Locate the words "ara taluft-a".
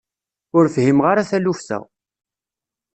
1.11-1.79